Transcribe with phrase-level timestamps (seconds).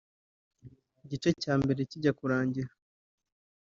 [1.03, 2.69] Igice cya Mbere kijya kurangira